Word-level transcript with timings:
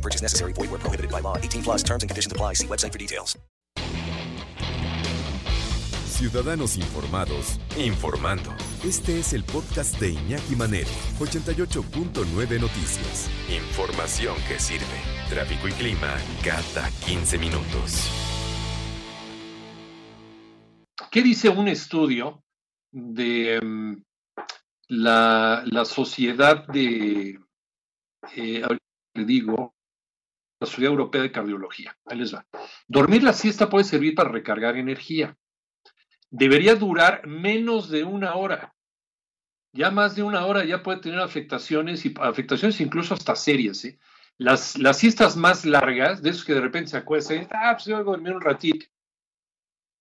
No 0.00 0.02
purchase 0.02 0.22
necessary. 0.22 0.54
Void 0.54 0.70
where 0.70 0.80
prohibited 0.80 1.10
by 1.10 1.20
law. 1.20 1.36
18 1.36 1.62
plus 1.62 1.82
terms 1.82 2.02
and 2.02 2.10
conditions 2.10 2.32
apply. 2.32 2.54
See 2.54 2.66
website 2.66 2.92
for 2.92 2.98
details. 2.98 3.38
Ciudadanos 6.06 6.76
informados, 6.76 7.58
informando. 7.78 8.50
Este 8.84 9.18
es 9.18 9.32
el 9.32 9.42
podcast 9.42 9.98
de 9.98 10.10
Iñaki 10.10 10.54
Manero, 10.54 10.90
88.9 11.18 12.60
Noticias. 12.60 13.30
Información 13.48 14.36
que 14.46 14.58
sirve. 14.58 15.00
Tráfico 15.30 15.68
y 15.68 15.72
clima 15.72 16.14
cada 16.44 16.90
15 17.06 17.38
minutos. 17.38 18.10
¿Qué 21.10 21.22
dice 21.22 21.48
un 21.48 21.68
estudio 21.68 22.42
de 22.90 23.58
um, 23.62 24.02
la, 24.88 25.62
la, 25.66 25.84
sociedad 25.86 26.66
de, 26.66 27.38
eh, 28.36 28.62
le 29.14 29.24
digo, 29.24 29.74
Sociedad 30.66 30.92
Europea 30.92 31.22
de 31.22 31.32
Cardiología? 31.32 31.96
Ahí 32.04 32.18
les 32.18 32.34
va. 32.34 32.46
Dormir 32.86 33.22
la 33.22 33.32
siesta 33.32 33.68
puede 33.68 33.84
servir 33.84 34.14
para 34.14 34.30
recargar 34.30 34.76
energía. 34.76 35.36
Debería 36.30 36.74
durar 36.74 37.26
menos 37.26 37.88
de 37.88 38.04
una 38.04 38.34
hora. 38.34 38.74
Ya 39.72 39.90
más 39.90 40.16
de 40.16 40.22
una 40.22 40.44
hora 40.46 40.64
ya 40.64 40.82
puede 40.82 41.00
tener 41.00 41.20
afectaciones 41.20 42.04
y 42.04 42.14
afectaciones 42.20 42.80
incluso 42.80 43.14
hasta 43.14 43.34
serias. 43.36 43.84
¿eh? 43.84 43.98
Las, 44.36 44.78
las 44.78 44.98
siestas 44.98 45.36
más 45.36 45.64
largas, 45.64 46.22
de 46.22 46.30
esos 46.30 46.44
que 46.44 46.54
de 46.54 46.60
repente 46.60 46.90
se 46.90 46.96
acuestan, 46.96 47.48
ah, 47.52 47.72
pues 47.74 47.86
yo 47.86 47.94
voy 47.94 48.02
a 48.02 48.04
dormir 48.04 48.32
un 48.34 48.40
ratito. 48.40 48.86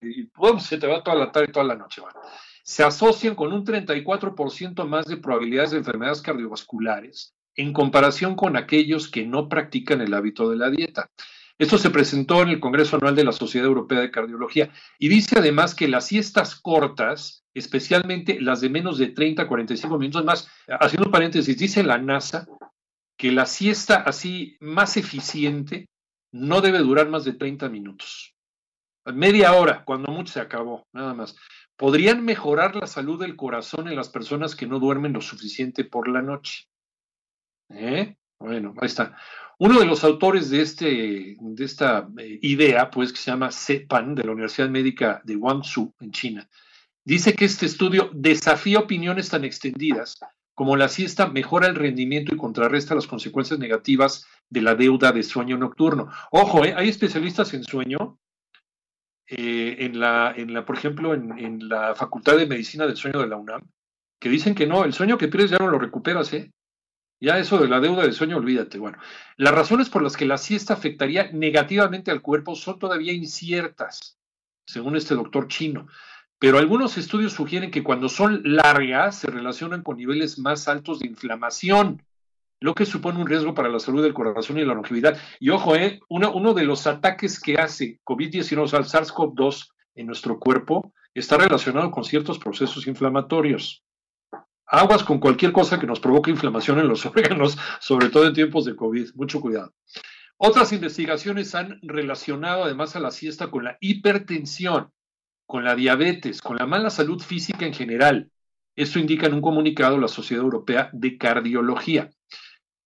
Y 0.00 0.24
pum, 0.24 0.58
se 0.60 0.78
te 0.78 0.86
va 0.86 1.02
toda 1.02 1.16
la 1.16 1.32
tarde 1.32 1.48
toda 1.48 1.66
la 1.66 1.76
noche. 1.76 2.00
¿va? 2.00 2.12
Se 2.62 2.82
asocian 2.82 3.34
con 3.34 3.52
un 3.52 3.64
34% 3.64 4.86
más 4.86 5.06
de 5.06 5.16
probabilidades 5.16 5.72
de 5.72 5.78
enfermedades 5.78 6.22
cardiovasculares 6.22 7.34
en 7.58 7.72
comparación 7.72 8.36
con 8.36 8.56
aquellos 8.56 9.10
que 9.10 9.26
no 9.26 9.48
practican 9.48 10.00
el 10.00 10.14
hábito 10.14 10.48
de 10.48 10.56
la 10.56 10.70
dieta. 10.70 11.10
Esto 11.58 11.76
se 11.76 11.90
presentó 11.90 12.40
en 12.42 12.50
el 12.50 12.60
Congreso 12.60 12.96
Anual 12.96 13.16
de 13.16 13.24
la 13.24 13.32
Sociedad 13.32 13.66
Europea 13.66 14.00
de 14.00 14.12
Cardiología 14.12 14.70
y 14.96 15.08
dice 15.08 15.40
además 15.40 15.74
que 15.74 15.88
las 15.88 16.06
siestas 16.06 16.54
cortas, 16.54 17.44
especialmente 17.52 18.40
las 18.40 18.60
de 18.60 18.70
menos 18.70 18.96
de 18.96 19.08
30 19.08 19.42
a 19.42 19.48
45 19.48 19.98
minutos 19.98 20.24
más, 20.24 20.48
haciendo 20.68 21.10
paréntesis, 21.10 21.58
dice 21.58 21.82
la 21.82 21.98
NASA 21.98 22.46
que 23.16 23.32
la 23.32 23.44
siesta 23.44 23.96
así 23.96 24.56
más 24.60 24.96
eficiente 24.96 25.88
no 26.32 26.60
debe 26.60 26.78
durar 26.78 27.08
más 27.08 27.24
de 27.24 27.32
30 27.32 27.68
minutos. 27.70 28.36
Media 29.04 29.52
hora, 29.54 29.84
cuando 29.84 30.12
mucho 30.12 30.34
se 30.34 30.40
acabó, 30.40 30.86
nada 30.92 31.12
más. 31.12 31.34
Podrían 31.76 32.24
mejorar 32.24 32.76
la 32.76 32.86
salud 32.86 33.18
del 33.18 33.34
corazón 33.34 33.88
en 33.88 33.96
las 33.96 34.10
personas 34.10 34.54
que 34.54 34.68
no 34.68 34.78
duermen 34.78 35.12
lo 35.12 35.20
suficiente 35.20 35.84
por 35.84 36.06
la 36.06 36.22
noche. 36.22 36.68
¿Eh? 37.70 38.16
Bueno, 38.38 38.74
ahí 38.80 38.86
está. 38.86 39.16
Uno 39.58 39.80
de 39.80 39.86
los 39.86 40.04
autores 40.04 40.50
de, 40.50 40.62
este, 40.62 41.36
de 41.38 41.64
esta 41.64 42.08
eh, 42.18 42.38
idea, 42.42 42.90
pues, 42.90 43.12
que 43.12 43.18
se 43.18 43.30
llama 43.30 43.50
CEPAN, 43.50 44.14
de 44.14 44.24
la 44.24 44.32
Universidad 44.32 44.68
Médica 44.68 45.20
de 45.24 45.34
Guangzhou, 45.34 45.92
en 46.00 46.12
China, 46.12 46.48
dice 47.04 47.34
que 47.34 47.44
este 47.44 47.66
estudio 47.66 48.10
desafía 48.14 48.78
opiniones 48.78 49.28
tan 49.28 49.44
extendidas 49.44 50.18
como 50.58 50.76
la 50.76 50.88
siesta 50.88 51.28
mejora 51.28 51.68
el 51.68 51.76
rendimiento 51.76 52.34
y 52.34 52.38
contrarresta 52.38 52.94
las 52.96 53.06
consecuencias 53.06 53.60
negativas 53.60 54.26
de 54.50 54.60
la 54.60 54.74
deuda 54.74 55.12
de 55.12 55.22
sueño 55.22 55.56
nocturno. 55.56 56.10
Ojo, 56.32 56.64
¿eh? 56.64 56.74
hay 56.76 56.88
especialistas 56.88 57.54
en 57.54 57.62
sueño, 57.62 58.18
eh, 59.28 59.76
en, 59.78 60.00
la, 60.00 60.34
en 60.36 60.52
la, 60.52 60.64
por 60.64 60.76
ejemplo, 60.76 61.14
en, 61.14 61.38
en, 61.38 61.68
la 61.68 61.94
Facultad 61.94 62.36
de 62.36 62.46
Medicina 62.46 62.86
del 62.86 62.96
Sueño 62.96 63.20
de 63.20 63.28
la 63.28 63.36
UNAM, 63.36 63.62
que 64.18 64.28
dicen 64.28 64.56
que 64.56 64.66
no, 64.66 64.84
el 64.84 64.92
sueño 64.92 65.16
que 65.16 65.28
pierdes 65.28 65.52
ya 65.52 65.58
no 65.58 65.68
lo 65.68 65.78
recuperas, 65.78 66.32
¿eh? 66.32 66.50
Ya 67.20 67.38
eso 67.38 67.58
de 67.58 67.68
la 67.68 67.80
deuda 67.80 68.04
de 68.04 68.12
sueño, 68.12 68.36
olvídate. 68.36 68.78
Bueno, 68.78 68.98
las 69.36 69.52
razones 69.52 69.90
por 69.90 70.02
las 70.02 70.16
que 70.16 70.24
la 70.24 70.38
siesta 70.38 70.74
afectaría 70.74 71.30
negativamente 71.32 72.10
al 72.10 72.22
cuerpo 72.22 72.54
son 72.54 72.78
todavía 72.78 73.12
inciertas, 73.12 74.18
según 74.66 74.96
este 74.96 75.14
doctor 75.14 75.48
chino. 75.48 75.88
Pero 76.38 76.58
algunos 76.58 76.96
estudios 76.96 77.32
sugieren 77.32 77.72
que 77.72 77.82
cuando 77.82 78.08
son 78.08 78.42
largas 78.44 79.18
se 79.18 79.26
relacionan 79.28 79.82
con 79.82 79.96
niveles 79.96 80.38
más 80.38 80.68
altos 80.68 81.00
de 81.00 81.08
inflamación, 81.08 82.02
lo 82.60 82.74
que 82.74 82.86
supone 82.86 83.20
un 83.20 83.26
riesgo 83.26 83.54
para 83.54 83.68
la 83.68 83.80
salud 83.80 84.02
del 84.02 84.14
corazón 84.14 84.58
y 84.58 84.64
la 84.64 84.74
longevidad. 84.74 85.18
Y 85.40 85.50
ojo, 85.50 85.74
eh, 85.74 86.00
uno, 86.08 86.54
de 86.54 86.64
los 86.64 86.86
ataques 86.86 87.40
que 87.40 87.56
hace 87.56 88.00
COVID-19, 88.04 88.62
o 88.62 88.68
sea, 88.68 88.78
el 88.78 88.84
SARS-CoV-2 88.84 89.72
en 89.96 90.06
nuestro 90.06 90.38
cuerpo, 90.38 90.92
está 91.14 91.36
relacionado 91.36 91.90
con 91.90 92.04
ciertos 92.04 92.38
procesos 92.38 92.86
inflamatorios. 92.86 93.82
Aguas 94.70 95.02
con 95.02 95.18
cualquier 95.18 95.52
cosa 95.52 95.80
que 95.80 95.86
nos 95.86 95.98
provoque 95.98 96.30
inflamación 96.30 96.78
en 96.78 96.88
los 96.88 97.06
órganos, 97.06 97.56
sobre 97.80 98.10
todo 98.10 98.26
en 98.26 98.34
tiempos 98.34 98.64
de 98.66 98.76
COVID. 98.76 99.14
Mucho 99.14 99.40
cuidado. 99.40 99.72
Otras 100.36 100.72
investigaciones 100.72 101.54
han 101.54 101.80
relacionado 101.82 102.64
además 102.64 102.94
a 102.94 103.00
la 103.00 103.10
siesta 103.10 103.50
con 103.50 103.64
la 103.64 103.76
hipertensión, 103.80 104.92
con 105.46 105.64
la 105.64 105.74
diabetes, 105.74 106.42
con 106.42 106.56
la 106.56 106.66
mala 106.66 106.90
salud 106.90 107.20
física 107.20 107.66
en 107.66 107.74
general. 107.74 108.30
Esto 108.76 109.00
indica 109.00 109.26
en 109.26 109.34
un 109.34 109.40
comunicado 109.40 109.98
la 109.98 110.06
Sociedad 110.06 110.44
Europea 110.44 110.90
de 110.92 111.18
Cardiología. 111.18 112.10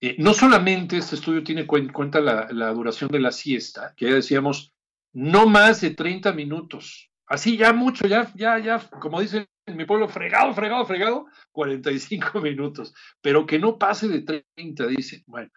Eh, 0.00 0.16
no 0.19 0.32
solamente 0.32 0.97
este 0.97 1.16
estudio 1.16 1.44
tiene 1.44 1.66
en 1.69 1.88
cuenta 1.92 2.21
la, 2.21 2.48
la, 2.50 2.72
duración 2.72 3.10
de 3.10 3.21
la 3.21 3.31
siesta, 3.31 3.92
que 3.97 4.06
ya 4.06 4.15
decíamos, 4.15 4.72
no 5.12 5.47
más 5.47 5.81
de 5.82 5.91
30 5.91 6.32
minutos. 6.32 7.10
Así 7.26 7.56
ya 7.56 7.72
mucho, 7.72 8.06
ya, 8.06 8.32
ya, 8.34 8.59
ya, 8.59 8.78
como 8.98 9.21
dicen 9.21 9.47
en 9.66 9.76
mi 9.76 9.84
pueblo, 9.84 10.08
fregado, 10.08 10.52
fregado, 10.54 10.86
fregado, 10.86 11.26
45 11.52 12.40
minutos, 12.42 12.94
pero 13.20 13.46
que 13.46 13.58
no 13.58 13.78
pase 13.78 14.08
de 14.08 14.42
30, 14.54 14.86
dice. 14.86 15.22
Bueno, 15.26 15.50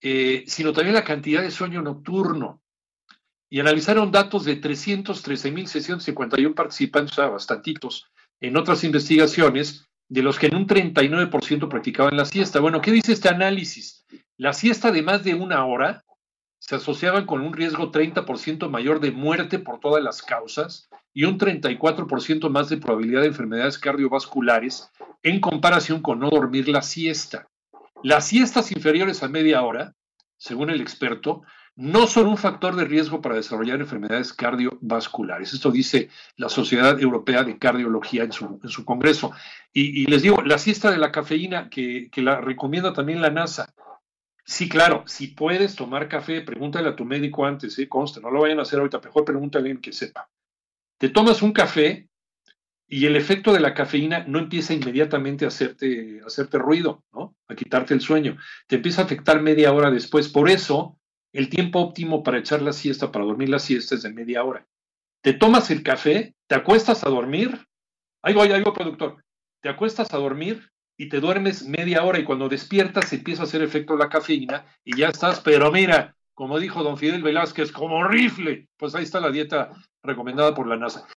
eh, 0.00 0.44
sino 0.46 0.72
también 0.72 0.94
la 0.94 1.04
cantidad 1.04 1.42
de 1.42 1.50
sueño 1.50 1.82
nocturno. 1.82 2.62
Y 3.50 3.60
analizaron 3.60 4.12
datos 4.12 4.44
de 4.44 4.60
313.651 4.60 6.54
participantes, 6.54 7.12
o 7.12 7.22
sea, 7.22 7.30
bastantitos, 7.30 8.10
en 8.40 8.56
otras 8.58 8.84
investigaciones, 8.84 9.88
de 10.10 10.22
los 10.22 10.38
que 10.38 10.46
en 10.46 10.56
un 10.56 10.66
39% 10.66 11.68
practicaban 11.68 12.16
la 12.16 12.24
siesta. 12.24 12.60
Bueno, 12.60 12.80
¿qué 12.80 12.92
dice 12.92 13.12
este 13.12 13.28
análisis? 13.28 14.06
La 14.36 14.52
siesta 14.52 14.90
de 14.90 15.02
más 15.02 15.24
de 15.24 15.34
una 15.34 15.64
hora 15.64 16.04
se 16.58 16.76
asociaban 16.76 17.26
con 17.26 17.42
un 17.42 17.52
riesgo 17.52 17.90
30% 17.90 18.68
mayor 18.68 19.00
de 19.00 19.12
muerte 19.12 19.58
por 19.58 19.80
todas 19.80 20.02
las 20.02 20.22
causas 20.22 20.88
y 21.18 21.24
un 21.24 21.36
34% 21.36 22.48
más 22.48 22.68
de 22.68 22.76
probabilidad 22.76 23.22
de 23.22 23.26
enfermedades 23.26 23.76
cardiovasculares 23.76 24.92
en 25.24 25.40
comparación 25.40 26.00
con 26.00 26.20
no 26.20 26.30
dormir 26.30 26.68
la 26.68 26.80
siesta. 26.80 27.48
Las 28.04 28.28
siestas 28.28 28.70
inferiores 28.70 29.24
a 29.24 29.28
media 29.28 29.62
hora, 29.62 29.96
según 30.36 30.70
el 30.70 30.80
experto, 30.80 31.42
no 31.74 32.06
son 32.06 32.28
un 32.28 32.36
factor 32.36 32.76
de 32.76 32.84
riesgo 32.84 33.20
para 33.20 33.34
desarrollar 33.34 33.80
enfermedades 33.80 34.32
cardiovasculares. 34.32 35.52
Esto 35.52 35.72
dice 35.72 36.08
la 36.36 36.48
Sociedad 36.48 37.00
Europea 37.00 37.42
de 37.42 37.58
Cardiología 37.58 38.22
en 38.22 38.30
su, 38.30 38.60
en 38.62 38.68
su 38.68 38.84
congreso. 38.84 39.32
Y, 39.72 40.06
les 40.06 40.22
digo, 40.22 40.42
la 40.42 40.58
siesta 40.58 40.88
de 40.92 40.98
la 40.98 41.10
cafeína, 41.10 41.68
que, 41.68 42.10
que 42.12 42.22
la 42.22 42.40
recomienda 42.40 42.92
también 42.92 43.20
la 43.20 43.30
NASA, 43.30 43.74
Sí, 44.44 44.66
claro, 44.66 45.02
si 45.06 45.26
puedes 45.26 45.76
tomar 45.76 46.08
café, 46.08 46.40
pregúntale 46.40 46.88
a 46.88 46.96
tu 46.96 47.04
médico 47.04 47.44
antes, 47.44 47.78
¿eh? 47.80 47.86
conste, 47.86 48.18
no 48.18 48.30
lo 48.30 48.40
vayan 48.40 48.58
a 48.60 48.62
hacer 48.62 48.78
ahorita, 48.78 48.98
mejor 49.04 49.26
pregúntale 49.26 49.60
a 49.60 49.66
alguien 49.66 49.82
que 49.82 49.92
sepa. 49.92 50.26
Te 50.98 51.08
tomas 51.08 51.42
un 51.42 51.52
café 51.52 52.08
y 52.88 53.06
el 53.06 53.16
efecto 53.16 53.52
de 53.52 53.60
la 53.60 53.74
cafeína 53.74 54.24
no 54.26 54.38
empieza 54.38 54.74
inmediatamente 54.74 55.44
a 55.44 55.48
hacerte, 55.48 56.20
a 56.22 56.26
hacerte 56.26 56.58
ruido, 56.58 57.04
¿no? 57.12 57.36
A 57.46 57.54
quitarte 57.54 57.94
el 57.94 58.00
sueño. 58.00 58.36
Te 58.66 58.76
empieza 58.76 59.02
a 59.02 59.04
afectar 59.04 59.40
media 59.40 59.72
hora 59.72 59.90
después. 59.90 60.28
Por 60.28 60.48
eso, 60.48 60.98
el 61.32 61.50
tiempo 61.50 61.80
óptimo 61.80 62.22
para 62.22 62.38
echar 62.38 62.62
la 62.62 62.72
siesta, 62.72 63.12
para 63.12 63.26
dormir 63.26 63.50
la 63.50 63.58
siesta, 63.58 63.94
es 63.94 64.02
de 64.02 64.12
media 64.12 64.42
hora. 64.42 64.66
Te 65.22 65.34
tomas 65.34 65.70
el 65.70 65.82
café, 65.82 66.34
te 66.46 66.54
acuestas 66.54 67.04
a 67.04 67.10
dormir. 67.10 67.66
Ahí 68.22 68.34
voy, 68.34 68.50
ahí 68.50 68.62
voy, 68.62 68.72
productor. 68.72 69.22
Te 69.60 69.68
acuestas 69.68 70.12
a 70.12 70.18
dormir 70.18 70.70
y 70.96 71.08
te 71.08 71.20
duermes 71.20 71.64
media 71.64 72.02
hora 72.02 72.18
y 72.18 72.24
cuando 72.24 72.48
despiertas 72.48 73.12
empieza 73.12 73.42
a 73.42 73.44
hacer 73.44 73.62
efecto 73.62 73.96
la 73.96 74.08
cafeína 74.08 74.66
y 74.84 74.96
ya 74.96 75.08
estás, 75.08 75.40
pero 75.40 75.70
mira, 75.70 76.16
como 76.34 76.58
dijo 76.58 76.82
don 76.82 76.98
Fidel 76.98 77.22
Velázquez, 77.22 77.70
como 77.70 78.06
rifle, 78.06 78.68
pues 78.76 78.94
ahí 78.94 79.04
está 79.04 79.20
la 79.20 79.30
dieta 79.30 79.72
recomendada 80.02 80.54
por 80.54 80.66
la 80.66 80.76
NASA. 80.76 81.08